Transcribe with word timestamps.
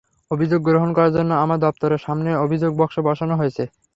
অভিযোগ 0.31 0.59
গ্রহণ 0.61 0.89
করার 0.93 1.15
জন্য 1.17 1.31
আমার 1.43 1.61
দপ্তরের 1.65 2.03
সামনে 2.05 2.29
অভিযোগ 2.45 2.71
বাক্স 2.79 2.95
বসানো 3.07 3.33
হয়েছে। 3.37 3.63